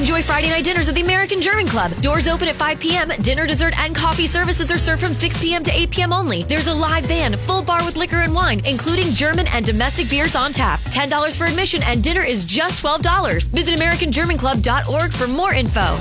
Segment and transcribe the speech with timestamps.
[0.00, 1.94] Enjoy Friday night dinners at the American German Club.
[2.00, 3.10] Doors open at 5 p.m.
[3.20, 5.62] Dinner, dessert, and coffee services are served from 6 p.m.
[5.62, 6.12] to 8 p.m.
[6.14, 6.42] only.
[6.42, 10.34] There's a live band, full bar with liquor and wine, including German and domestic beers
[10.34, 10.80] on tap.
[10.84, 13.50] $10 for admission and dinner is just $12.
[13.50, 15.98] Visit AmericanGermanClub.org for more info.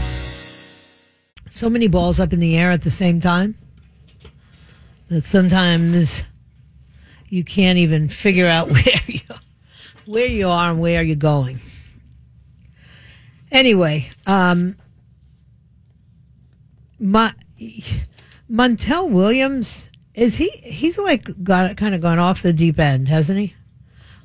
[1.49, 3.55] So many balls up in the air at the same time
[5.09, 6.23] that sometimes
[7.27, 9.19] you can't even figure out where you
[10.05, 11.59] where you are and where you're going.
[13.51, 14.75] Anyway, um,
[16.99, 17.35] Mon-
[18.51, 20.49] Montel Williams is he?
[20.63, 23.53] He's like got kind of gone off the deep end, hasn't he?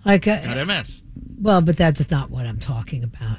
[0.05, 1.03] Like, uh, Got MS.
[1.41, 3.39] well, but that's not what I'm talking about.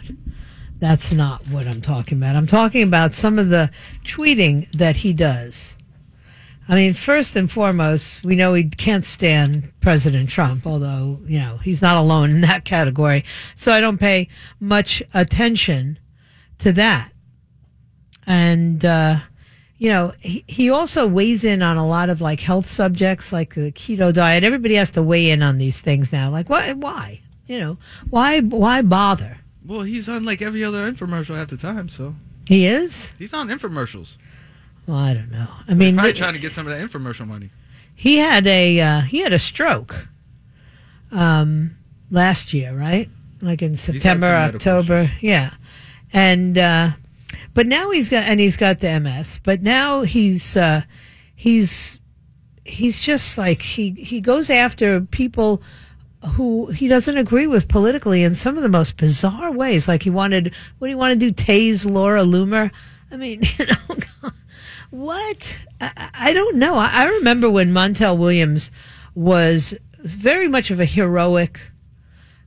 [0.80, 2.36] That's not what I'm talking about.
[2.36, 3.70] I'm talking about some of the
[4.04, 5.76] tweeting that he does.
[6.68, 11.58] I mean, first and foremost, we know he can't stand President Trump, although, you know,
[11.58, 13.24] he's not alone in that category.
[13.54, 14.30] So I don't pay
[14.60, 16.00] much attention
[16.60, 17.12] to that.
[18.26, 19.18] And, uh,
[19.78, 23.54] you know, he, he also weighs in on a lot of like health subjects, like
[23.54, 24.44] the keto diet.
[24.44, 26.32] Everybody has to weigh in on these things now.
[26.32, 26.74] Like, why?
[26.74, 27.22] Why?
[27.46, 27.78] You know,
[28.10, 28.40] why?
[28.40, 29.38] Why bother?
[29.64, 32.16] Well, he's on like every other infomercial half the time, so
[32.48, 33.14] He is.
[33.20, 34.18] he's on infomercials.
[34.88, 35.48] Well, I don't know.
[35.68, 37.50] I He's mean, probably th- trying to get some of that infomercial money.
[37.96, 40.08] he had a uh, he had a stroke
[41.12, 41.76] um,
[42.12, 43.10] last year, right?
[43.42, 45.52] Like in September, October, yeah.
[46.14, 46.90] And uh,
[47.54, 49.40] but now he's got and he's got the MS.
[49.44, 50.82] But now he's uh,
[51.36, 52.00] he's
[52.64, 55.62] he's just like he he goes after people
[56.34, 59.88] who he doesn't agree with politically in some of the most bizarre ways.
[59.88, 61.32] Like he wanted, what do you want to do?
[61.32, 62.72] Tase Laura Loomer?
[63.12, 64.32] I mean, you know,
[64.96, 65.66] what?
[65.82, 66.76] I, I don't know.
[66.76, 68.72] I, I remember when Montel Williams
[69.14, 71.60] was very much of a heroic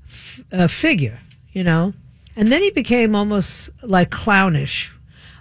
[0.05, 1.21] f- uh, figure,
[1.53, 1.95] you know,
[2.37, 4.93] and then he became almost like clownish.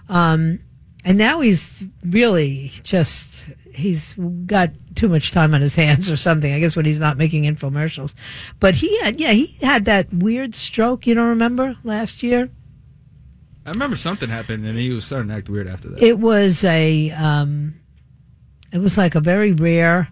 [0.08, 0.60] Um,
[1.04, 4.14] and now he's really just he's
[4.46, 6.52] got too much time on his hands or something.
[6.52, 8.14] I guess when he's not making infomercials.
[8.58, 12.50] But he had yeah, he had that weird stroke, you don't remember last year?
[13.68, 16.02] I remember something happened, and he was starting to act weird after that.
[16.02, 17.74] It was a um
[18.72, 20.08] it was like a very rare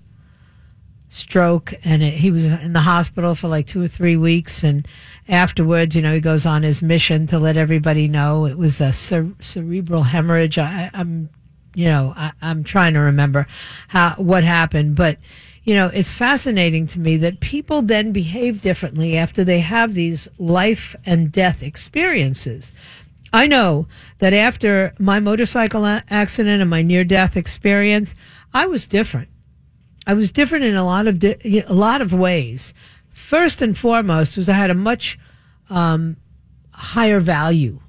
[1.08, 4.86] stroke and it, he was in the hospital for like 2 or 3 weeks and
[5.28, 8.92] afterwards, you know, he goes on his mission to let everybody know it was a
[8.92, 10.58] cer- cerebral hemorrhage.
[10.58, 11.30] I, I'm
[11.74, 13.46] you know, I, I'm trying to remember
[13.88, 15.18] how what happened, but
[15.64, 20.28] you know, it's fascinating to me that people then behave differently after they have these
[20.38, 22.72] life and death experiences.
[23.32, 23.86] I know
[24.18, 28.14] that after my motorcycle accident and my near death experience,
[28.54, 29.28] I was different.
[30.06, 32.72] I was different in a lot of di- a lot of ways.
[33.10, 35.18] First and foremost was I had a much
[35.68, 36.16] um,
[36.72, 37.80] higher value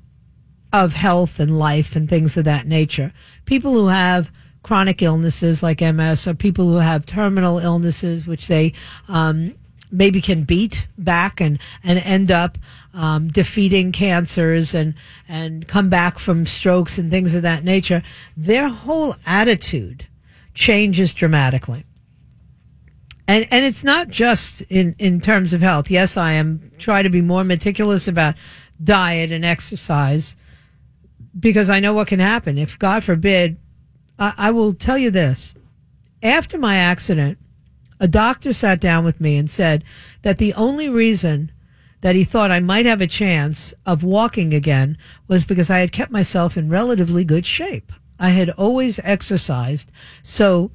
[0.74, 3.14] of health and life and things of that nature.
[3.46, 4.32] People who have
[4.64, 8.74] chronic illnesses like MS or people who have terminal illnesses, which they
[9.08, 9.56] um,
[9.92, 12.58] maybe can beat back and, and end up
[12.94, 14.96] um, defeating cancers and,
[15.28, 18.04] and come back from strokes and things of that nature,
[18.36, 20.08] their whole attitude
[20.54, 21.86] changes dramatically.
[23.28, 25.92] And, and it's not just in, in terms of health.
[25.92, 28.36] Yes, I am try to be more meticulous about
[28.84, 30.36] diet and exercise
[31.38, 32.58] because I know what can happen.
[32.58, 33.58] If God forbid,
[34.18, 35.54] I, I will tell you this.
[36.24, 37.38] After my accident,
[38.00, 39.84] a doctor sat down with me and said
[40.22, 41.52] that the only reason
[42.02, 44.98] that he thought I might have a chance of walking again
[45.28, 47.92] was because I had kept myself in relatively good shape.
[48.20, 49.92] I had always exercised,
[50.22, 50.72] so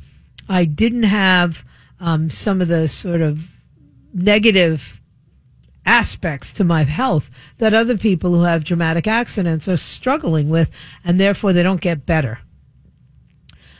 [0.48, 1.64] I didn't have
[2.00, 3.56] um, some of the sort of
[4.12, 5.00] negative
[5.86, 10.70] aspects to my health that other people who have dramatic accidents are struggling with,
[11.04, 12.40] and therefore they don't get better.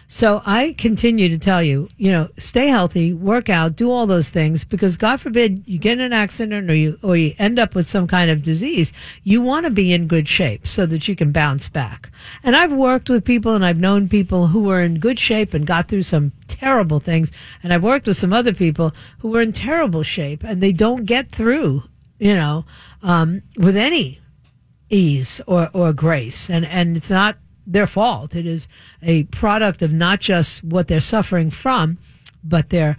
[0.06, 4.30] So I continue to tell you, you know, stay healthy, work out, do all those
[4.30, 7.74] things because God forbid you get in an accident or you or you end up
[7.74, 8.92] with some kind of disease,
[9.24, 12.10] you want to be in good shape so that you can bounce back.
[12.42, 15.66] And I've worked with people and I've known people who were in good shape and
[15.66, 17.32] got through some terrible things,
[17.62, 21.06] and I've worked with some other people who were in terrible shape and they don't
[21.06, 21.84] get through,
[22.18, 22.66] you know,
[23.02, 24.20] um, with any
[24.90, 26.50] ease or, or grace.
[26.50, 28.34] And, and it's not their fault.
[28.34, 28.68] It is
[29.02, 31.98] a product of not just what they're suffering from,
[32.42, 32.96] but their,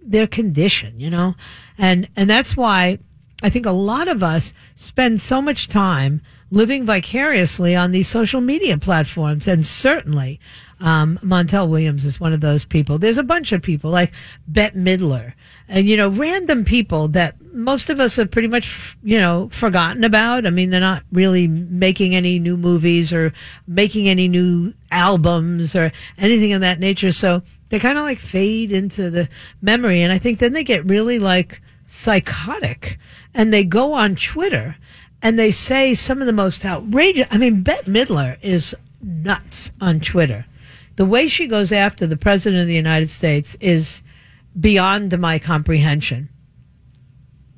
[0.00, 1.34] their condition, you know?
[1.78, 2.98] And, and that's why
[3.42, 8.40] I think a lot of us spend so much time living vicariously on these social
[8.40, 9.46] media platforms.
[9.46, 10.40] And certainly,
[10.78, 12.98] Um, Montel Williams is one of those people.
[12.98, 14.12] There's a bunch of people like
[14.46, 15.32] Bette Midler
[15.68, 20.04] and, you know, random people that most of us have pretty much, you know, forgotten
[20.04, 20.46] about.
[20.46, 23.32] I mean, they're not really making any new movies or
[23.66, 27.10] making any new albums or anything of that nature.
[27.10, 29.28] So they kind of like fade into the
[29.62, 30.02] memory.
[30.02, 32.98] And I think then they get really like psychotic
[33.32, 34.76] and they go on Twitter
[35.22, 37.26] and they say some of the most outrageous.
[37.30, 40.44] I mean, Bette Midler is nuts on Twitter.
[40.96, 44.02] The way she goes after the president of the United States is
[44.58, 46.30] beyond my comprehension.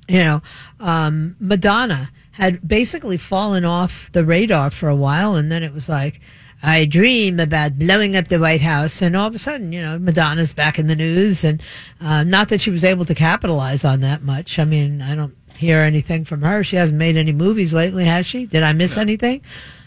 [0.09, 0.43] You know,
[0.81, 5.89] um, Madonna had basically fallen off the radar for a while, and then it was
[5.89, 6.21] like,
[6.63, 9.99] I dream about blowing up the White House, and all of a sudden, you know,
[9.99, 11.63] Madonna's back in the news, and
[12.01, 14.59] uh, not that she was able to capitalize on that much.
[14.59, 16.65] I mean, I don't hear anything from her.
[16.65, 18.47] She hasn't made any movies lately, has she?
[18.47, 19.43] Did I miss anything?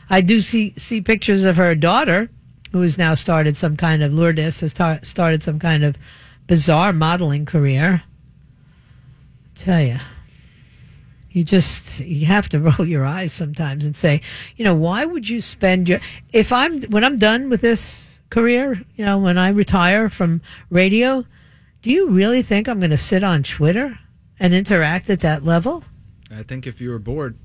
[0.09, 2.29] I do see see pictures of her daughter,
[2.71, 5.97] who has now started some kind of Lourdes has tar- started some kind of
[6.47, 8.03] bizarre modeling career.
[9.55, 9.97] Tell you,
[11.31, 14.21] you just you have to roll your eyes sometimes and say,
[14.55, 15.99] you know, why would you spend your
[16.33, 21.25] if I'm when I'm done with this career, you know, when I retire from radio,
[21.81, 23.99] do you really think I'm going to sit on Twitter
[24.39, 25.83] and interact at that level?
[26.31, 27.37] I think if you were bored,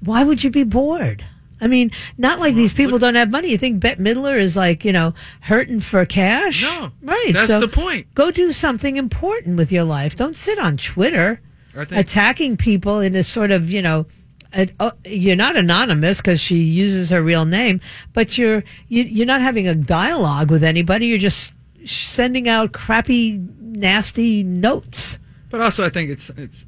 [0.00, 1.24] Why would you be bored?
[1.60, 3.48] I mean, not like these people don't have money.
[3.50, 6.62] You think Bette Midler is like, you know, hurting for cash?
[6.62, 7.32] No, Right.
[7.32, 8.12] that's so the point.
[8.14, 10.16] Go do something important with your life.
[10.16, 11.40] Don't sit on Twitter
[11.98, 14.06] attacking people in a sort of, you know,
[14.80, 17.80] uh, you're not anonymous because she uses her real name,
[18.14, 21.06] but you're you, you're not having a dialogue with anybody.
[21.06, 21.52] You're just
[21.84, 25.18] sending out crappy, nasty notes.
[25.50, 26.66] But also, I think it's it's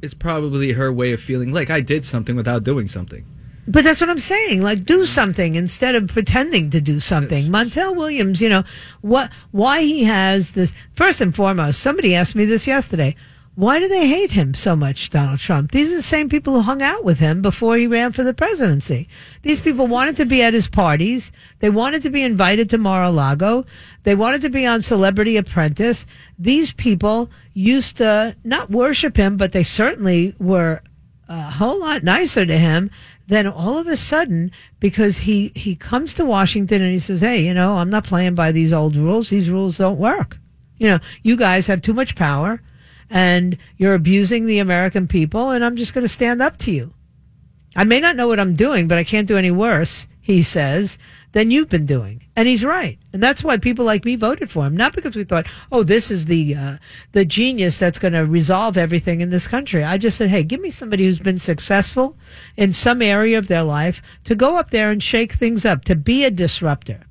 [0.00, 3.24] it's probably her way of feeling like I did something without doing something.
[3.66, 4.62] But that's what I'm saying.
[4.62, 7.44] Like, do something instead of pretending to do something.
[7.44, 8.64] Montel Williams, you know,
[9.02, 13.14] what, why he has this, first and foremost, somebody asked me this yesterday.
[13.54, 15.72] Why do they hate him so much, Donald Trump?
[15.72, 18.32] These are the same people who hung out with him before he ran for the
[18.32, 19.10] presidency.
[19.42, 21.30] These people wanted to be at his parties.
[21.58, 23.66] They wanted to be invited to Mar-a-Lago.
[24.04, 26.06] They wanted to be on Celebrity Apprentice.
[26.38, 30.80] These people used to not worship him, but they certainly were
[31.28, 32.90] a whole lot nicer to him
[33.32, 34.50] then all of a sudden
[34.80, 38.34] because he he comes to Washington and he says hey you know I'm not playing
[38.34, 39.30] by these old rules.
[39.30, 40.38] These rules don't work.
[40.78, 42.60] You know you guys have too much power
[43.10, 46.92] and you're abusing the American people and I'm just going to stand up to you.
[47.74, 50.98] I may not know what I'm doing but I can't do any worse he says
[51.32, 52.98] than you've been doing and he's right.
[53.12, 54.76] And that's why people like me voted for him.
[54.76, 56.76] Not because we thought oh this is the uh,
[57.12, 59.84] the genius that's going to resolve everything in this country.
[59.84, 62.16] I just said hey give me somebody who's been successful
[62.56, 65.94] in some area of their life to go up there and shake things up to
[65.94, 67.02] be a disruptor.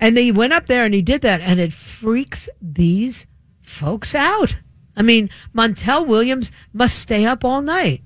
[0.00, 3.26] And he went up there and he did that and it freaks these
[3.62, 4.56] folks out.
[4.96, 8.02] I mean montel williams must stay up all night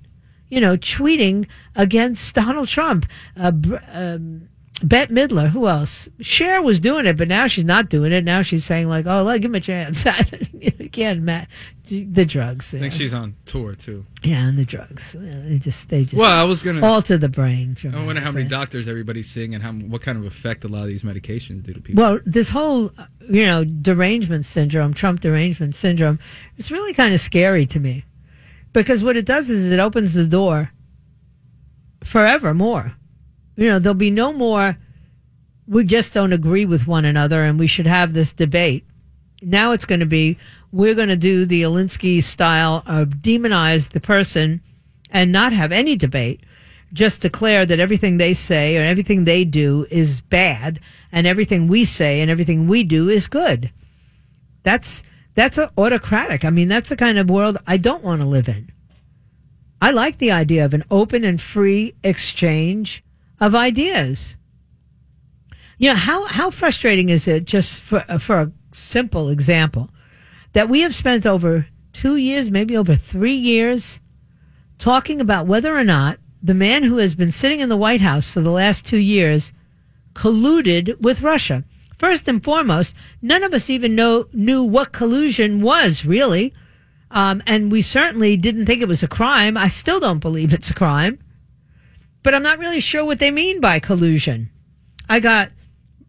[0.49, 3.07] you know tweeting against donald trump
[3.39, 3.51] uh,
[3.91, 4.49] um,
[4.83, 6.09] Bette Midler, who else?
[6.21, 8.25] Cher was doing it, but now she's not doing it.
[8.25, 10.05] Now she's saying like, "Oh, let, give him a chance."
[10.53, 11.49] you can't, Matt.
[11.85, 12.75] The drugs.
[12.75, 14.07] I think she's on tour too.
[14.23, 15.15] yeah, and the drugs.
[15.19, 16.85] They just, they just Well, I was gonna.
[16.85, 17.77] alter the brain.
[17.93, 20.83] I wonder how many doctors everybody's seeing and how what kind of effect a lot
[20.83, 22.03] of these medications do to people.
[22.03, 26.19] Well, this whole, uh, you know, derangement syndrome, Trump derangement syndrome,
[26.57, 28.05] it's really kind of scary to me
[28.73, 30.73] because what it does is it opens the door
[32.03, 32.97] forever more.
[33.57, 34.79] You know, there'll be no more,
[35.67, 38.85] we just don't agree with one another and we should have this debate.
[39.43, 40.39] Now it's going to be,
[40.71, 44.61] we're going to do the Alinsky style of demonize the person
[45.11, 46.45] and not have any debate.
[46.93, 51.85] Just declare that everything they say or everything they do is bad and everything we
[51.85, 53.71] say and everything we do is good.
[54.63, 55.03] That's,
[55.35, 56.45] that's autocratic.
[56.45, 58.71] I mean, that's the kind of world I don't want to live in.
[59.81, 63.03] I like the idea of an open and free exchange
[63.43, 64.37] of ideas.
[65.77, 69.91] You know, how, how frustrating is it, just for, for a simple example,
[70.53, 73.99] that we have spent over two years, maybe over three years,
[74.79, 78.31] talking about whether or not the man who has been sitting in the White House
[78.31, 79.53] for the last two years
[80.15, 81.65] colluded with Russia.
[81.99, 86.55] First and foremost, none of us even know knew what collusion was really,
[87.11, 89.57] um, and we certainly didn't think it was a crime.
[89.57, 91.19] I still don't believe it's a crime,
[92.23, 94.51] but I'm not really sure what they mean by collusion.
[95.09, 95.51] I got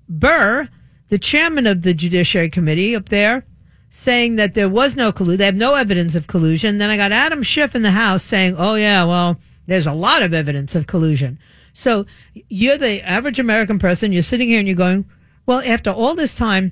[0.08, 0.68] Burr,
[1.10, 3.44] the chairman of the Judiciary Committee, up there
[3.90, 5.38] saying that there was no collusion.
[5.38, 6.78] They have no evidence of collusion.
[6.78, 10.22] Then I got Adam Schiff in the House saying, "Oh yeah, well, There's a lot
[10.22, 11.40] of evidence of collusion.
[11.74, 14.12] So you're the average American person.
[14.12, 15.06] You're sitting here and you're going,
[15.46, 16.72] well, after all this time,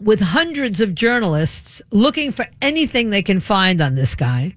[0.00, 4.56] with hundreds of journalists looking for anything they can find on this guy,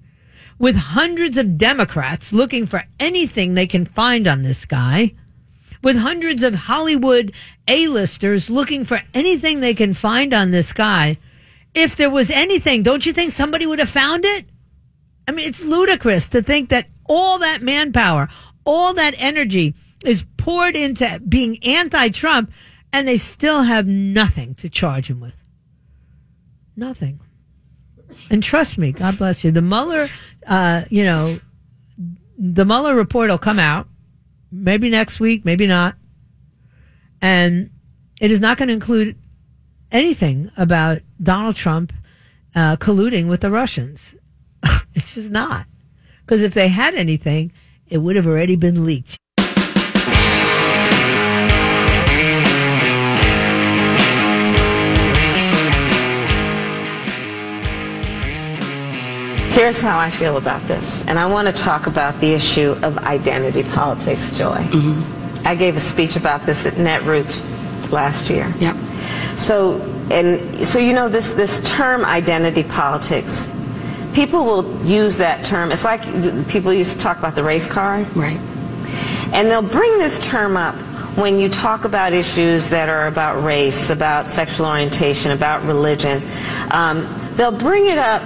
[0.58, 5.14] with hundreds of Democrats looking for anything they can find on this guy,
[5.82, 7.32] with hundreds of Hollywood
[7.68, 11.18] A-listers looking for anything they can find on this guy.
[11.74, 14.46] If there was anything, don't you think somebody would have found it?
[15.28, 18.28] I mean, it's ludicrous to think that all that manpower,
[18.64, 22.52] all that energy is poured into being anti-Trump
[22.92, 25.36] and they still have nothing to charge him with.
[26.76, 27.20] Nothing.
[28.30, 29.50] And trust me, God bless you.
[29.50, 30.08] The Mueller,
[30.46, 31.38] uh, you know,
[32.38, 33.88] the Mueller report will come out
[34.50, 35.96] maybe next week, maybe not.
[37.20, 37.70] And
[38.20, 39.16] it is not going to include
[39.90, 41.92] anything about Donald Trump
[42.54, 44.14] uh, colluding with the Russians.
[44.94, 45.66] it's just not.
[46.20, 47.52] Because if they had anything,
[47.88, 49.16] it would have already been leaked.
[59.56, 62.98] Here's how I feel about this, and I want to talk about the issue of
[62.98, 64.58] identity politics, Joy.
[64.58, 65.46] Mm-hmm.
[65.46, 67.40] I gave a speech about this at Netroots
[67.90, 68.52] last year.
[68.58, 68.76] Yep.
[69.34, 73.50] So, and so you know this this term identity politics.
[74.12, 75.72] People will use that term.
[75.72, 76.02] It's like
[76.48, 78.14] people used to talk about the race card.
[78.14, 78.38] Right.
[79.32, 80.74] And they'll bring this term up
[81.16, 86.22] when you talk about issues that are about race, about sexual orientation, about religion.
[86.72, 88.22] Um, they'll bring it up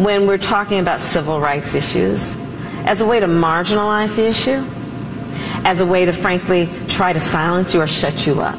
[0.00, 2.34] when we're talking about civil rights issues
[2.86, 4.64] as a way to marginalize the issue,
[5.66, 8.58] as a way to frankly try to silence you or shut you up.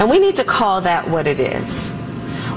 [0.00, 1.90] And we need to call that what it is,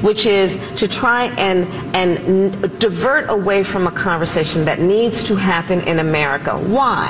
[0.01, 5.81] which is to try and, and divert away from a conversation that needs to happen
[5.81, 6.57] in America.
[6.57, 7.07] Why?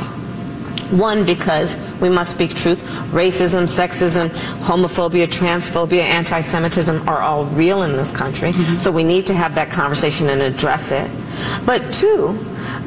[0.92, 2.82] One, because we must speak truth.
[3.12, 4.30] Racism, sexism,
[4.62, 8.52] homophobia, transphobia, anti Semitism are all real in this country.
[8.52, 8.78] Mm-hmm.
[8.78, 11.12] So we need to have that conversation and address it.
[11.66, 12.30] But two,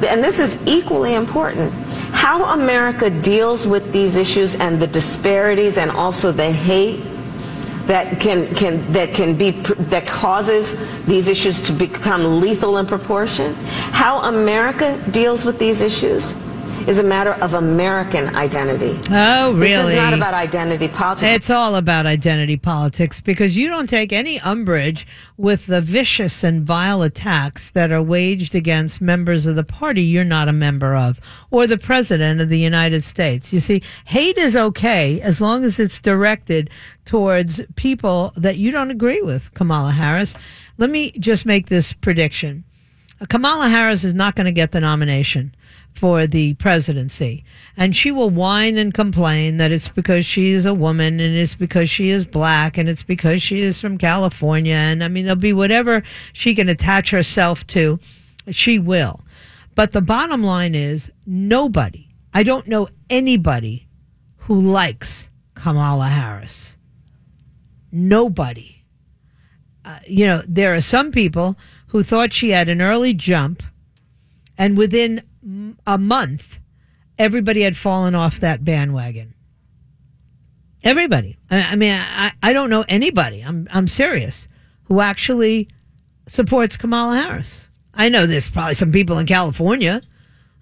[0.07, 1.73] and this is equally important,
[2.11, 7.03] how America deals with these issues and the disparities and also the hate
[7.85, 13.55] that can can that can be that causes these issues to become lethal in proportion
[13.91, 16.35] how america deals with these issues
[16.87, 18.99] is a matter of American identity.
[19.09, 19.67] Oh, really?
[19.69, 21.35] This is not about identity politics.
[21.35, 26.63] It's all about identity politics because you don't take any umbrage with the vicious and
[26.63, 31.19] vile attacks that are waged against members of the party you're not a member of
[31.49, 33.51] or the president of the United States.
[33.51, 36.69] You see, hate is okay as long as it's directed
[37.05, 40.35] towards people that you don't agree with, Kamala Harris.
[40.77, 42.63] Let me just make this prediction.
[43.29, 45.53] Kamala Harris is not going to get the nomination
[45.93, 47.43] for the presidency.
[47.77, 51.55] And she will whine and complain that it's because she is a woman and it's
[51.55, 54.75] because she is black and it's because she is from California.
[54.75, 57.99] And I mean, there'll be whatever she can attach herself to,
[58.49, 59.21] she will.
[59.75, 63.87] But the bottom line is nobody, I don't know anybody
[64.37, 66.77] who likes Kamala Harris.
[67.91, 68.83] Nobody.
[69.83, 71.57] Uh, you know, there are some people
[71.91, 73.63] who thought she had an early jump
[74.57, 75.23] and within
[75.85, 76.59] a month,
[77.17, 79.33] everybody had fallen off that bandwagon.
[80.83, 81.37] Everybody.
[81.49, 83.41] I, mean, I, I don't know anybody.
[83.41, 84.47] I'm I'm serious
[84.83, 85.67] who actually
[86.27, 87.69] supports Kamala Harris.
[87.93, 90.01] I know there's probably some people in California,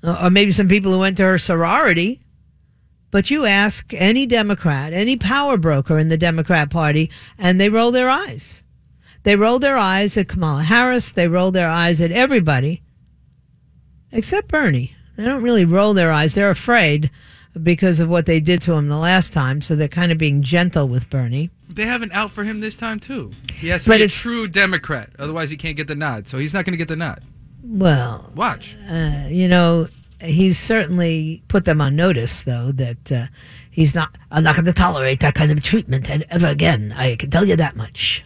[0.03, 2.21] uh, or maybe some people who went to her sorority.
[3.11, 7.91] But you ask any Democrat, any power broker in the Democrat Party, and they roll
[7.91, 8.63] their eyes.
[9.29, 11.11] They roll their eyes at Kamala Harris.
[11.11, 12.81] They roll their eyes at everybody
[14.11, 14.95] except Bernie.
[15.17, 16.33] They don't really roll their eyes.
[16.33, 17.11] They're afraid
[17.61, 20.41] because of what they did to him the last time, so they're kind of being
[20.41, 21.51] gentle with Bernie.
[21.69, 23.29] They have an out for him this time too.
[23.53, 26.25] He has to but be a true Democrat, otherwise he can't get the nod.
[26.25, 27.21] So he's not going to get the nod.
[27.61, 28.75] Well, watch.
[28.89, 33.27] Uh, you know, he's certainly put them on notice, though, that uh,
[33.69, 34.09] he's not.
[34.31, 36.95] I'm not going to tolerate that kind of treatment ever again.
[36.97, 38.25] I can tell you that much.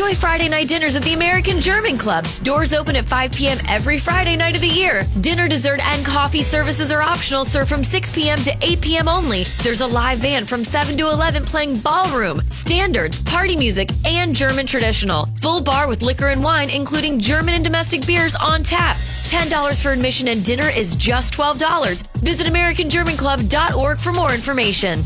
[0.00, 2.26] Enjoy Friday night dinners at the American German Club.
[2.42, 3.58] Doors open at 5 p.m.
[3.68, 5.04] every Friday night of the year.
[5.20, 8.38] Dinner, dessert, and coffee services are optional, served from 6 p.m.
[8.38, 9.08] to 8 p.m.
[9.08, 9.42] only.
[9.62, 14.64] There's a live band from 7 to 11 playing ballroom, standards, party music, and German
[14.64, 15.26] traditional.
[15.42, 18.96] Full bar with liquor and wine, including German and domestic beers on tap.
[18.96, 22.06] $10 for admission and dinner is just $12.
[22.20, 25.04] Visit AmericanGermanClub.org for more information.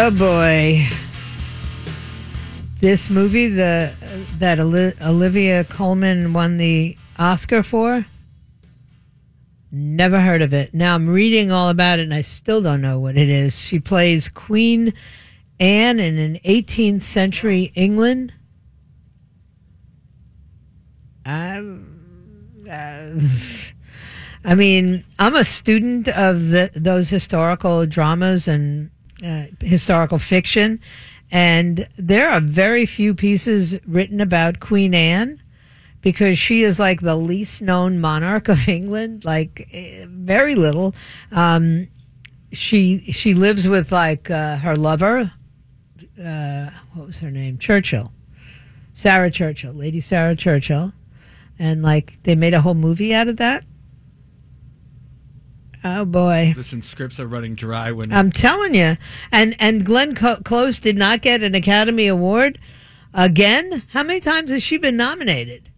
[0.00, 0.86] Oh boy.
[2.78, 3.92] This movie the
[4.38, 8.06] that Olivia Colman won the Oscar for?
[9.72, 10.72] Never heard of it.
[10.72, 13.60] Now I'm reading all about it and I still don't know what it is.
[13.60, 14.94] She plays Queen
[15.58, 18.34] Anne in an 18th century England.
[21.26, 23.18] I'm, uh,
[24.48, 28.92] I mean, I'm a student of the, those historical dramas and
[29.24, 30.80] uh, historical fiction,
[31.30, 35.42] and there are very few pieces written about Queen Anne
[36.00, 40.94] because she is like the least known monarch of England, like eh, very little.
[41.32, 41.88] Um,
[42.52, 45.32] she she lives with like uh, her lover.
[46.22, 47.58] Uh, what was her name?
[47.58, 48.12] Churchill,
[48.92, 50.92] Sarah Churchill, Lady Sarah Churchill,
[51.58, 53.64] and like they made a whole movie out of that.
[55.84, 56.54] Oh boy.
[56.56, 58.96] Listen, scripts are running dry when I'm telling you.
[59.30, 62.58] And and Glenn Close did not get an Academy Award
[63.14, 63.82] again.
[63.90, 65.70] How many times has she been nominated?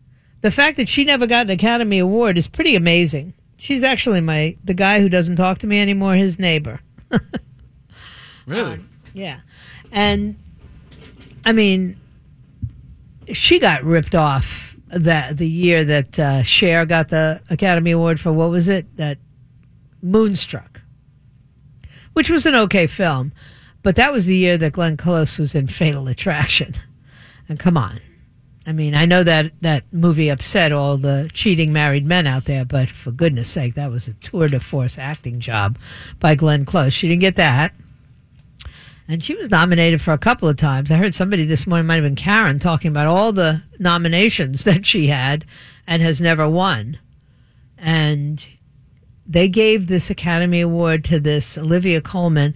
[0.42, 3.34] The fact that she never got an Academy Award is pretty amazing.
[3.58, 6.14] She's actually my the guy who doesn't talk to me anymore.
[6.14, 6.80] His neighbor.
[8.46, 8.80] really.
[9.12, 9.40] Yeah,
[9.92, 10.36] and
[11.44, 12.00] I mean,
[13.32, 18.32] she got ripped off that the year that uh, Cher got the Academy Award for
[18.32, 19.18] what was it that
[20.02, 20.82] Moonstruck,
[22.12, 23.32] which was an okay film,
[23.82, 26.74] but that was the year that Glenn Close was in Fatal Attraction.
[27.48, 28.00] And come on,
[28.66, 32.64] I mean, I know that that movie upset all the cheating married men out there,
[32.64, 35.78] but for goodness sake, that was a tour de force acting job
[36.20, 36.92] by Glenn Close.
[36.92, 37.74] She didn't get that.
[39.08, 40.90] And she was nominated for a couple of times.
[40.90, 44.86] I heard somebody this morning, might have been Karen, talking about all the nominations that
[44.86, 45.44] she had
[45.86, 46.98] and has never won.
[47.76, 48.46] And
[49.30, 52.52] they gave this Academy Award to this Olivia Colman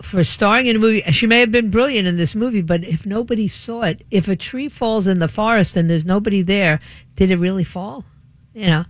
[0.00, 1.02] for starring in a movie.
[1.12, 4.34] She may have been brilliant in this movie, but if nobody saw it, if a
[4.34, 6.80] tree falls in the forest and there's nobody there,
[7.16, 8.04] did it really fall?
[8.54, 8.84] You know,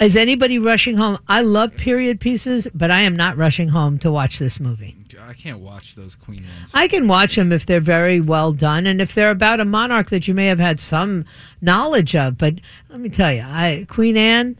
[0.00, 1.18] is anybody rushing home?
[1.28, 4.96] I love period pieces, but I am not rushing home to watch this movie.
[5.20, 6.70] I can't watch those Queen Anne's.
[6.72, 10.08] I can watch them if they're very well done and if they're about a monarch
[10.10, 11.24] that you may have had some
[11.60, 12.38] knowledge of.
[12.38, 12.54] But
[12.88, 14.56] let me tell you, I Queen Anne.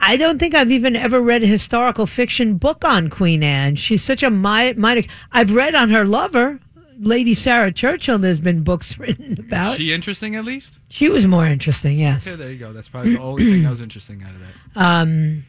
[0.00, 3.76] I don't think I've even ever read a historical fiction book on Queen Anne.
[3.76, 5.02] She's such a mi- minor.
[5.32, 6.58] I've read on her lover,
[6.98, 8.18] Lady Sarah Churchill.
[8.18, 9.72] There's been books written about.
[9.72, 10.78] Is she interesting at least?
[10.88, 12.26] She was more interesting, yes.
[12.26, 12.72] Yeah, there you go.
[12.72, 14.46] That's probably the only thing that was interesting out of that.
[14.76, 15.44] Um,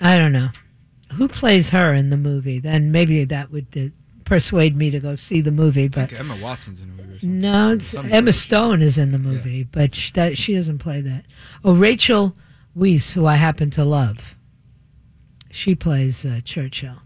[0.00, 0.48] I don't know
[1.14, 2.60] who plays her in the movie.
[2.60, 3.88] Then maybe that would uh,
[4.24, 5.88] persuade me to go see the movie.
[5.88, 8.32] But Emma Watson's in the movie no, it's Emma.
[8.32, 11.24] Stone is in the movie, but she, that she doesn't play that.
[11.64, 12.34] Oh, Rachel
[12.76, 14.36] Weisz, who I happen to love,
[15.50, 16.96] she plays uh, Churchill.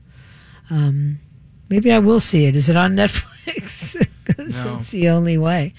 [0.71, 1.19] Um,
[1.69, 2.57] maybe I will see it.
[2.57, 3.97] Is it on Netflix?
[4.25, 4.77] 'Cause No.
[4.77, 5.75] that's the only way.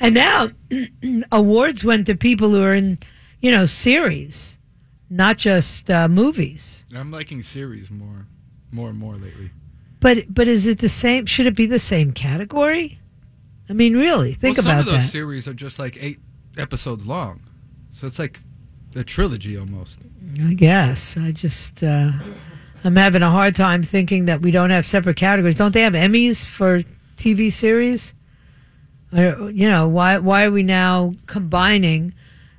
[0.00, 0.48] And now
[1.32, 2.98] awards went to people who are in,
[3.40, 4.58] you know, series,
[5.10, 6.84] not just uh, movies.
[6.94, 8.26] I'm liking series more,
[8.70, 9.50] more and more lately.
[10.00, 11.26] But but is it the same?
[11.26, 13.00] Should it be the same category?
[13.68, 15.10] I mean, really, think well, some about of those that.
[15.10, 16.20] series are just like eight
[16.56, 17.40] episodes long,
[17.90, 18.38] so it's like
[18.94, 19.98] a trilogy almost.
[20.42, 22.10] I guess I just uh,
[22.84, 25.54] I'm having a hard time thinking that we don't have separate categories.
[25.54, 26.82] Don't they have Emmys for
[27.16, 28.14] TV series?
[29.12, 32.14] Or, you know why why are we now combining?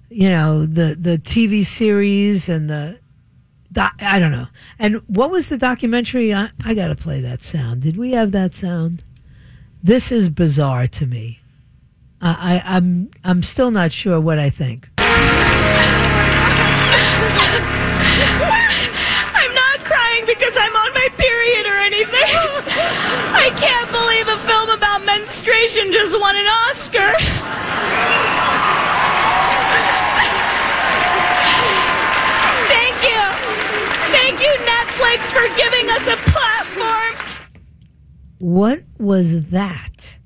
[0.10, 3.00] You know the the TV series and the.
[3.76, 4.48] I don't know.
[4.80, 6.34] And what was the documentary?
[6.34, 7.84] I, I got to play that sound.
[7.84, 9.04] Did we have that sound?
[9.84, 11.40] This is bizarre to me.
[12.20, 14.90] I, I, I'm I'm still not sure what I think.
[25.80, 27.14] Menstruation just won an Oscar.
[32.68, 33.22] Thank you.
[34.12, 37.16] Thank you, Netflix, for giving us a platform.
[38.40, 40.18] What was that?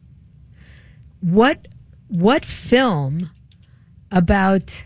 [1.21, 1.67] What
[2.09, 3.29] what film
[4.11, 4.85] about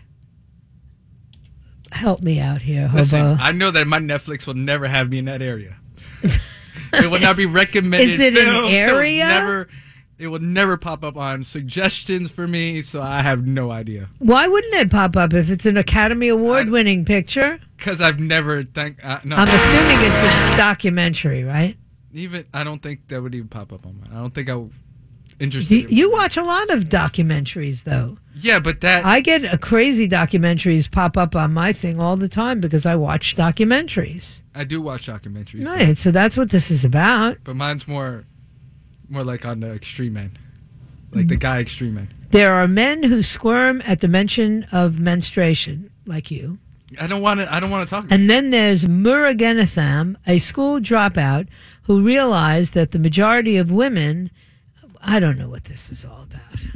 [1.92, 5.24] help me out here, Listen, I know that my Netflix will never have me in
[5.26, 5.76] that area.
[6.22, 8.08] it will not be recommended.
[8.08, 8.72] Is it an films.
[8.72, 9.66] It will area?
[10.18, 14.08] It will never pop up on suggestions for me, so I have no idea.
[14.18, 17.60] Why wouldn't it pop up if it's an Academy Award winning picture?
[17.76, 18.98] Because I've never think.
[19.04, 21.76] Uh, no, I'm assuming it's a documentary, right?
[22.12, 24.10] even I don't think that would even pop up on mine.
[24.12, 24.76] I don't think I would Do
[25.38, 25.74] interested.
[25.74, 28.18] you, you watch a lot of documentaries, though.
[28.34, 32.28] yeah, but that I get a crazy documentaries pop up on my thing all the
[32.28, 34.42] time because I watch documentaries.
[34.54, 37.36] I do watch documentaries, Right, so that's what this is about.
[37.44, 38.24] but mine's more
[39.08, 40.38] more like on the extreme end,
[41.12, 42.08] like the guy extreme end.
[42.30, 46.58] There are men who squirm at the mention of menstruation, like you.
[47.00, 47.52] I don't want to.
[47.52, 48.06] I don't want to talk.
[48.10, 51.48] And then there's Muruganantham, a school dropout
[51.82, 54.30] who realized that the majority of women,
[55.02, 56.66] I don't know what this is all about.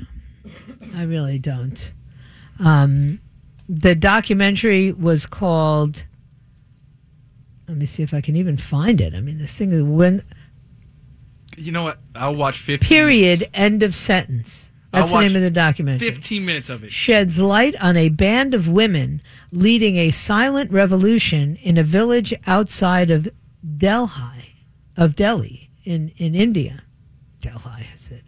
[0.94, 1.92] I really don't.
[2.62, 3.20] Um,
[3.68, 6.04] the documentary was called,
[7.68, 9.14] let me see if I can even find it.
[9.14, 10.22] I mean, this thing is when,
[11.58, 11.98] you know what?
[12.14, 12.88] I'll watch fifteen.
[12.88, 14.70] period, end of sentence.
[14.90, 16.10] That's the name of the documentary.
[16.10, 16.92] Fifteen minutes of it.
[16.92, 23.10] sheds light on a band of women leading a silent revolution in a village outside
[23.10, 23.28] of
[23.78, 26.82] Delhi, of Delhi in, in India.
[27.40, 28.22] Delhi, I said.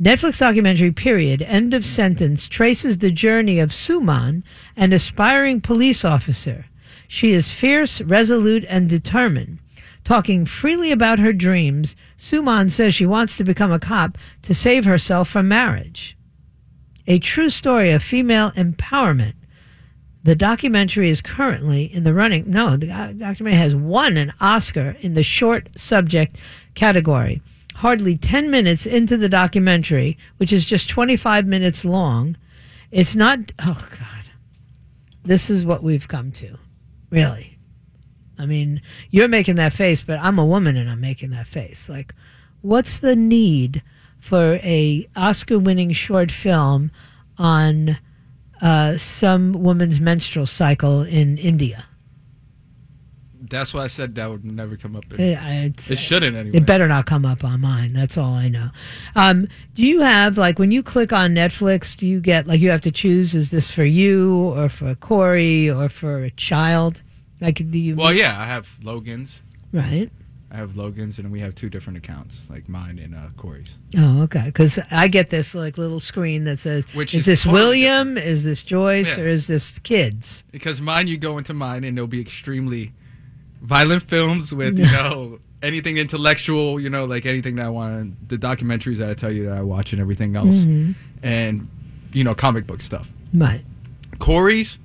[0.00, 4.42] Netflix documentary, period, end of sentence, traces the journey of Suman,
[4.76, 6.66] an aspiring police officer.
[7.08, 9.58] She is fierce, resolute, and determined.
[10.08, 14.86] Talking freely about her dreams, Suman says she wants to become a cop to save
[14.86, 16.16] herself from marriage
[17.06, 19.34] a true story of female empowerment.
[20.22, 22.50] The documentary is currently in the running.
[22.50, 26.38] No, the doc- documentary has won an Oscar in the short subject
[26.74, 27.42] category.
[27.74, 32.34] Hardly 10 minutes into the documentary, which is just 25 minutes long,
[32.90, 33.40] it's not.
[33.66, 34.24] Oh, God.
[35.22, 36.56] This is what we've come to.
[37.10, 37.57] Really.
[38.38, 41.88] I mean, you're making that face, but I'm a woman and I'm making that face.
[41.88, 42.14] Like,
[42.62, 43.82] what's the need
[44.20, 46.90] for a Oscar-winning short film
[47.36, 47.98] on
[48.60, 51.84] uh, some woman's menstrual cycle in India?
[53.50, 55.04] That's why I said that would never come up.
[55.14, 56.56] In, Eh, it shouldn't anyway.
[56.58, 57.92] It better not come up on mine.
[57.92, 58.70] That's all I know.
[59.16, 61.96] Um, do you have like when you click on Netflix?
[61.96, 63.34] Do you get like you have to choose?
[63.34, 67.02] Is this for you or for Corey or for a child?
[67.40, 67.96] Like, do you?
[67.96, 69.42] well, yeah, I have Logan's.
[69.72, 70.10] Right.
[70.50, 73.76] I have Logan's, and we have two different accounts, like mine and uh, Corey's.
[73.98, 74.44] Oh, okay.
[74.46, 78.16] Because I get this like little screen that says, Which "Is is this totally William?
[78.16, 79.16] Is this Joyce?
[79.18, 79.24] Yeah.
[79.24, 82.92] Or is this kids?" Because mine, you go into mine, and there'll be extremely
[83.60, 88.28] violent films with you know anything intellectual, you know, like anything that I want.
[88.30, 90.92] The documentaries that I tell you that I watch and everything else, Mm-hmm.
[91.22, 91.68] and
[92.14, 93.10] you know, comic book stuff.
[93.34, 93.64] Right.
[94.18, 94.78] Corey's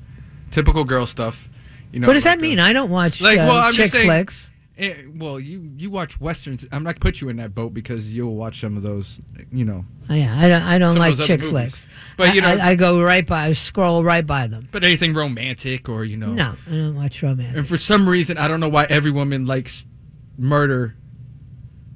[0.52, 1.48] typical girl stuff.
[1.94, 2.60] You know, what does like that mean?
[2.60, 4.50] I don't watch Like, uh, well, I'm chick just saying- flicks.
[4.76, 6.66] Eh, well, you you watch westerns.
[6.72, 9.22] I'm not put you in that boat because you'll watch some of those.
[9.52, 10.64] You know, Oh, yeah, I don't.
[10.64, 11.52] I don't Some of like those other chick movies.
[11.52, 11.88] flicks.
[12.18, 14.68] But, you know- I, I go right by, I scroll right by them.
[14.72, 16.34] but anything romantic or you know.
[16.34, 17.56] No, I don't watch romance.
[17.56, 19.86] And for some reason, I don't know why every woman likes
[20.40, 20.96] murder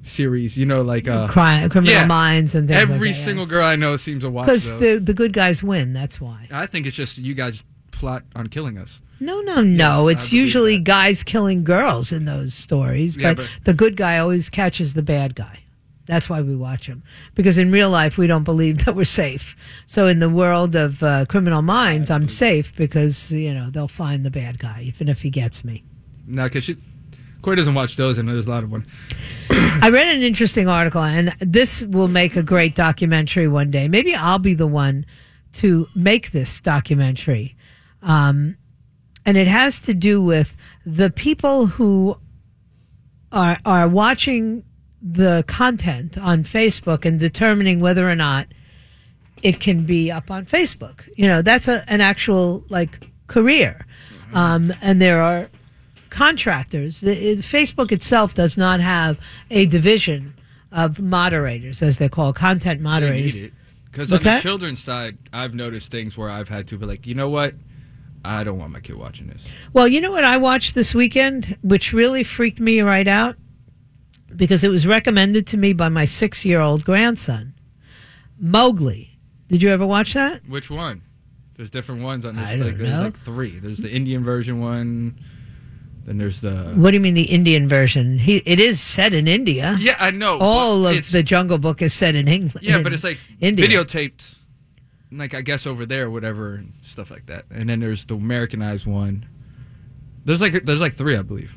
[0.04, 0.56] series.
[0.56, 2.06] You know, like uh, Crime, criminal yeah.
[2.06, 4.80] minds and things every like that, single girl I know seems to watch because those.
[4.80, 5.92] the the good guys win.
[5.92, 6.46] That's why.
[6.52, 7.64] I think it's just you guys
[7.98, 9.00] plot on killing us.
[9.20, 10.08] No, no, no.
[10.08, 10.84] I it's usually that.
[10.84, 15.02] guys killing girls in those stories, Yeah, but, but- the good guy always catches the
[15.02, 15.60] bad guy.
[16.06, 17.02] That's why we watch them
[17.34, 19.54] because in real life we don't believe that we're safe.
[19.84, 24.24] So in the world of uh, criminal minds, I'm safe because you know they'll find
[24.24, 25.84] the bad guy even if he gets me.
[26.26, 26.76] No, because she.
[27.42, 28.84] Corey doesn't watch those, and there's a lot of them.
[29.50, 33.86] I read an interesting article, and this will make a great documentary one day.
[33.86, 35.06] Maybe I'll be the one
[35.54, 37.54] to make this documentary.
[38.02, 38.56] Um,
[39.26, 40.56] and it has to do with
[40.86, 42.18] the people who
[43.32, 44.64] are are watching
[45.02, 48.46] the content on Facebook and determining whether or not
[49.42, 51.08] it can be up on Facebook.
[51.16, 53.86] You know, that's a, an actual like career.
[54.34, 55.48] Um, and there are
[56.10, 57.00] contractors.
[57.00, 59.18] The, it- Facebook itself does not have
[59.50, 60.34] a division
[60.72, 63.36] of moderators, as they're called, content moderators.
[63.90, 64.42] because on the that?
[64.42, 67.54] children's side, I've noticed things where I've had to be like, you know what,
[68.28, 69.50] I don't want my kid watching this.
[69.72, 73.36] Well, you know what I watched this weekend, which really freaked me right out
[74.36, 77.54] because it was recommended to me by my six year old grandson,
[78.38, 79.18] Mowgli.
[79.48, 80.46] Did you ever watch that?
[80.46, 81.02] Which one?
[81.56, 82.50] There's different ones on this.
[82.50, 83.02] I don't like, there's know.
[83.02, 83.58] like three.
[83.58, 85.18] There's the Indian version one.
[86.04, 86.72] Then there's the.
[86.74, 88.18] What do you mean the Indian version?
[88.18, 89.76] He, it is set in India.
[89.80, 90.38] Yeah, I know.
[90.38, 92.66] All of the Jungle Book is set in England.
[92.66, 93.66] Yeah, but it's like India.
[93.66, 94.34] videotaped,
[95.12, 97.44] like I guess over there, whatever, and stuff like that.
[97.50, 99.26] And then there's the Americanized one.
[100.24, 101.56] There's like there's like three, I believe.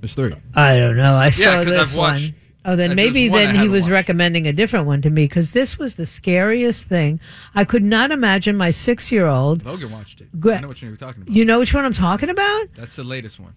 [0.00, 0.34] There's three.
[0.54, 1.14] I don't know.
[1.16, 2.34] I saw 'cause this I've watched- one.
[2.62, 3.92] Oh, then maybe there's one I then he was watched.
[3.92, 7.18] recommending a different one to me because this was the scariest thing.
[7.54, 9.64] I could not imagine my six year old.
[9.64, 10.28] Logan watched it.
[10.38, 11.34] Gra- I know what you're talking about.
[11.34, 12.66] You know which one I'm talking about?
[12.74, 13.54] That's the latest one.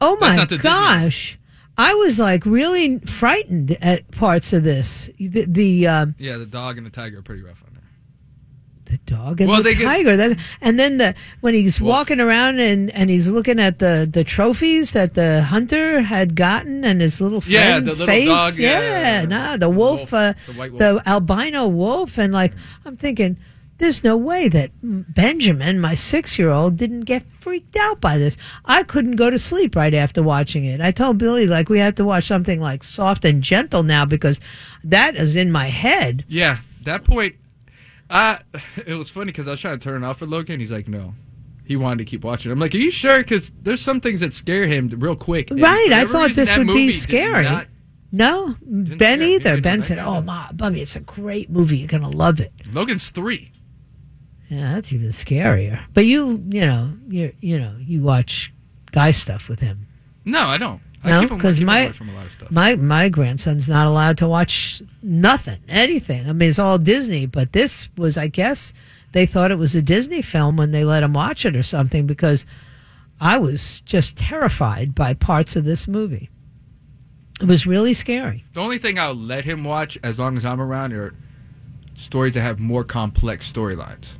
[0.00, 0.78] Oh That's my not the Disney one.
[0.78, 1.38] gosh.
[1.76, 5.10] I was like really frightened at parts of this.
[5.18, 7.79] The, the um, Yeah, the dog and the tiger are pretty rough on there.
[8.90, 10.16] The dog and Well, the get- tiger.
[10.16, 14.24] That, and then the when he's walking around and, and he's looking at the, the
[14.24, 18.28] trophies that the hunter had gotten and his little Yeah, friend's the little face.
[18.28, 19.24] dog, yeah.
[19.24, 20.78] no, the wolf, wolf, uh, the wolf.
[20.78, 22.52] the albino wolf, and like
[22.84, 23.36] I'm thinking.
[23.78, 28.36] There's no way that Benjamin, my six year old, didn't get freaked out by this.
[28.66, 30.82] I couldn't go to sleep right after watching it.
[30.82, 34.38] I told Billy, like, we have to watch something like soft and gentle now because
[34.84, 36.26] that is in my head.
[36.28, 37.36] Yeah, that point.
[38.10, 38.36] Uh,
[38.86, 40.60] it was funny because I was trying to turn it off for Logan.
[40.60, 41.14] He's like, no.
[41.64, 42.50] He wanted to keep watching.
[42.50, 43.18] I'm like, are you sure?
[43.18, 45.50] Because there's some things that scare him real quick.
[45.52, 45.90] And Right.
[45.92, 47.44] I thought reason, this would be scary.
[47.44, 47.68] not-
[48.10, 49.60] No, Ben either.
[49.60, 51.78] Ben said, "Oh, my, Bubby, it's a great movie.
[51.78, 53.52] You're gonna love it." Logan's three.
[54.48, 55.84] Yeah, that's even scarier.
[55.94, 58.52] But you, you know, you you know, you watch
[58.90, 59.86] guy stuff with him.
[60.24, 60.80] No, I don't.
[61.04, 62.50] No, keep him, I because my from a lot of stuff.
[62.50, 66.28] my my grandson's not allowed to watch nothing, anything.
[66.28, 67.26] I mean, it's all Disney.
[67.26, 68.72] But this was, I guess,
[69.12, 72.06] they thought it was a Disney film when they let him watch it or something.
[72.06, 72.44] Because
[73.20, 76.28] I was just terrified by parts of this movie.
[77.40, 78.44] It was really scary.
[78.52, 81.14] The only thing I'll let him watch as long as I'm around are
[81.94, 84.16] stories that have more complex storylines.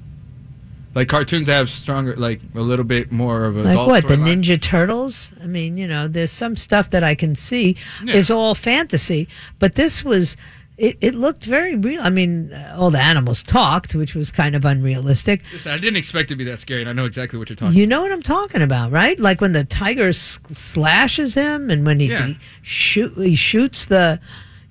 [0.94, 4.08] Like cartoons have stronger, like a little bit more of a Like what?
[4.08, 4.42] The storyline.
[4.42, 5.32] Ninja Turtles?
[5.42, 8.14] I mean, you know, there's some stuff that I can see Yeah.
[8.14, 10.36] is all fantasy, but this was.
[10.78, 12.00] It, it looked very real.
[12.00, 15.42] I mean, uh, all the animals talked, which was kind of unrealistic.
[15.52, 17.56] Listen, I didn't expect it to be that scary, and I know exactly what you're
[17.56, 17.78] talking.
[17.78, 19.20] You know what I'm talking about, right?
[19.20, 22.26] Like when the tiger slashes him, and when he, Yeah.
[22.28, 24.20] he shoot he shoots the,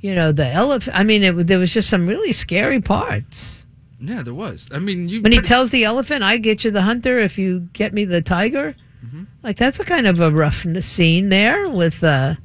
[0.01, 0.97] you know, the elephant.
[0.97, 3.65] I mean, it, there was just some really scary parts.
[4.01, 4.67] Yeah, there was.
[4.71, 7.67] I mean, you When he tells the elephant, "I get you the hunter if you
[7.73, 9.23] get me the tiger," Mm-hmm.
[9.43, 12.03] like that's a kind of a rough scene there with.
[12.03, 12.35] uh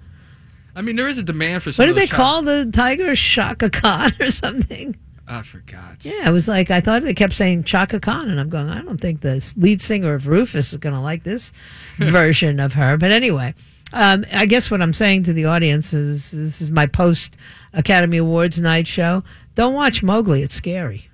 [0.76, 1.70] I mean, there is a demand for.
[1.72, 3.14] Some What do they shot- call the tiger?
[3.14, 4.96] Shaka Khan or something?
[5.26, 6.04] I forgot.
[6.04, 8.68] Yeah, it was like I thought they kept saying Chaka Khan, and I'm going.
[8.68, 11.52] I don't think the lead singer of Rufus is going to like this
[11.98, 12.96] version of her.
[12.98, 13.54] But anyway,
[13.92, 17.36] um, I guess what I'm saying to the audience is this is my post
[17.72, 19.22] Academy Awards night show.
[19.54, 21.08] Don't watch Mowgli; it's scary.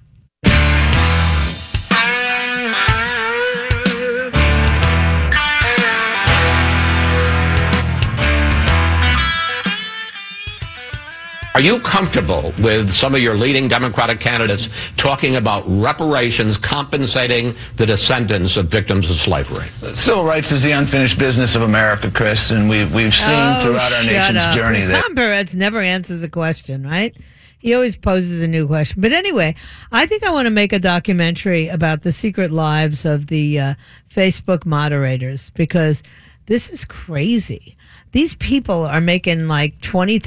[11.52, 17.86] Are you comfortable with some of your leading Democratic candidates talking about reparations compensating the
[17.86, 19.68] descendants of victims of slavery?
[19.96, 23.98] Civil rights is the unfinished business of America, Chris, and we've we've seen throughout our
[24.00, 24.54] Oh, nation's up.
[24.56, 27.16] journey that Tom Perez never answers a question, right?
[27.58, 29.02] He always poses a new question.
[29.02, 29.56] But anyway,
[29.90, 33.74] I think I want to make a documentary about the secret lives of the uh,
[34.08, 36.02] Facebook moderators because
[36.46, 37.76] this is crazy.
[38.12, 40.20] These people are making like $20,000,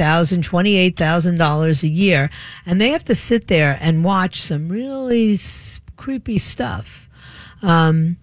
[0.43, 2.29] $28,000 a year,
[2.65, 5.37] and they have to sit there and watch some really
[5.97, 7.09] creepy stuff.
[7.61, 8.17] Um,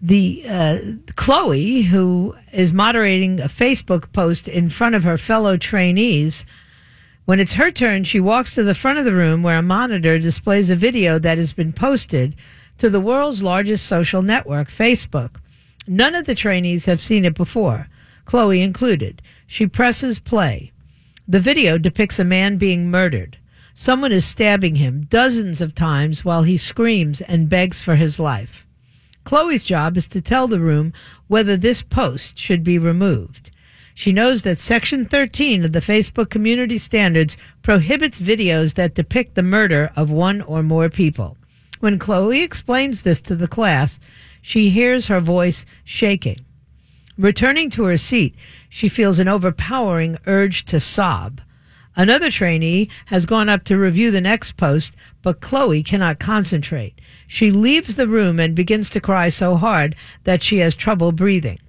[0.00, 0.78] the uh,
[1.16, 6.44] Chloe, who is moderating a Facebook post in front of her fellow trainees,
[7.24, 10.18] when it's her turn, she walks to the front of the room where a monitor
[10.18, 12.34] displays a video that has been posted
[12.78, 15.36] to the world's largest social network, Facebook.
[15.86, 17.88] None of the trainees have seen it before,
[18.24, 19.22] Chloe included.
[19.46, 20.72] She presses play.
[21.26, 23.38] The video depicts a man being murdered.
[23.74, 28.66] Someone is stabbing him dozens of times while he screams and begs for his life.
[29.24, 30.92] Chloe's job is to tell the room
[31.28, 33.50] whether this post should be removed.
[33.94, 39.42] She knows that Section 13 of the Facebook Community Standards prohibits videos that depict the
[39.42, 41.36] murder of one or more people.
[41.80, 43.98] When Chloe explains this to the class,
[44.40, 46.38] she hears her voice shaking.
[47.22, 48.34] Returning to her seat,
[48.68, 51.40] she feels an overpowering urge to sob.
[51.94, 57.00] Another trainee has gone up to review the next post, but Chloe cannot concentrate.
[57.28, 61.60] She leaves the room and begins to cry so hard that she has trouble breathing.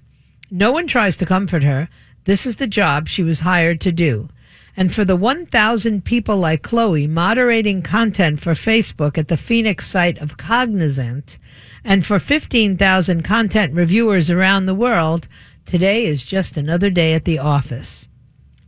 [0.50, 1.88] No one tries to comfort her.
[2.24, 4.30] This is the job she was hired to do.
[4.76, 10.18] And for the 1,000 people like Chloe moderating content for Facebook at the Phoenix site
[10.18, 11.38] of Cognizant,
[11.84, 15.28] and for 15,000 content reviewers around the world,
[15.64, 18.08] today is just another day at the office.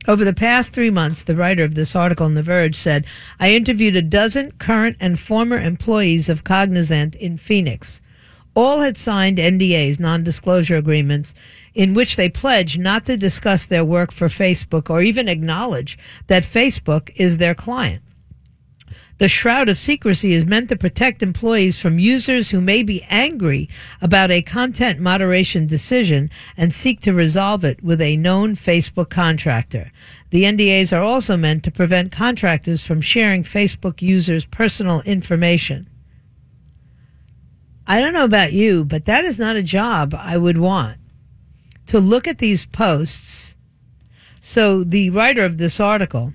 [0.08, 3.06] Over the past three months, the writer of this article in The Verge said,
[3.40, 8.00] I interviewed a dozen current and former employees of Cognizant in Phoenix.
[8.54, 11.34] All had signed NDAs, non disclosure agreements,
[11.74, 15.98] in which they pledged not to discuss their work for Facebook or even acknowledge
[16.28, 18.02] that Facebook is their client.
[19.18, 23.68] The shroud of secrecy is meant to protect employees from users who may be angry
[24.02, 29.90] about a content moderation decision and seek to resolve it with a known Facebook contractor.
[30.30, 35.88] The NDAs are also meant to prevent contractors from sharing Facebook users' personal information.
[37.86, 40.98] I don't know about you, but that is not a job I would want
[41.86, 43.56] to look at these posts.
[44.40, 46.34] So the writer of this article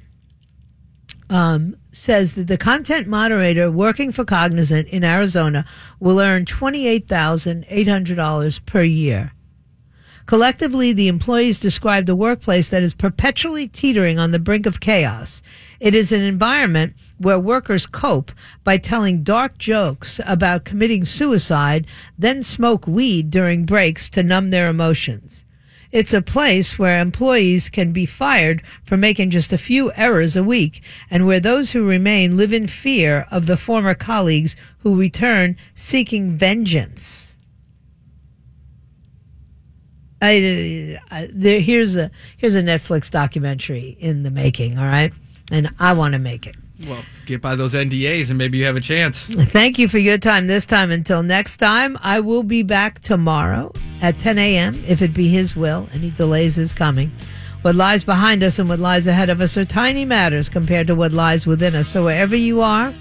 [1.29, 5.63] um, says that the content moderator working for Cognizant in Arizona
[5.99, 9.31] will earn $28,800 per year.
[10.25, 15.43] Collectively, the employees describe the workplace that is perpetually teetering on the brink of chaos.
[15.79, 18.31] It is an environment where workers cope
[18.63, 21.85] by telling dark jokes about committing suicide,
[22.17, 25.45] then smoke weed during breaks to numb their emotions.
[25.91, 30.43] It's a place where employees can be fired for making just a few errors a
[30.43, 35.58] week and where those who remain live in fear of the former colleagues who return
[35.75, 37.38] seeking vengeance.
[40.21, 45.12] I, I there here's a here's a Netflix documentary in the making, all right?
[45.51, 46.56] And I want to make it.
[46.87, 49.25] Well, get by those NDAs and maybe you have a chance.
[49.25, 50.91] Thank you for your time this time.
[50.91, 54.81] Until next time, I will be back tomorrow at 10 a.m.
[54.87, 57.11] if it be His will and He delays His coming.
[57.61, 60.95] What lies behind us and what lies ahead of us are tiny matters compared to
[60.95, 61.87] what lies within us.
[61.87, 62.93] So wherever you are,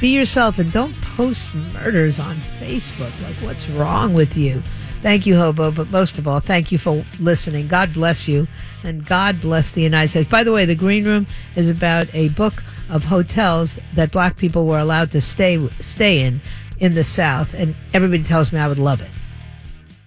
[0.00, 3.12] be yourself and don't post murders on Facebook.
[3.22, 4.62] Like, what's wrong with you?
[5.02, 7.68] Thank you, Hobo, but most of all, thank you for listening.
[7.68, 8.48] God bless you,
[8.82, 10.28] and God bless the United States.
[10.28, 14.66] By the way, the Green Room is about a book of hotels that black people
[14.66, 16.40] were allowed to stay stay in
[16.78, 19.10] in the South, and everybody tells me I would love it.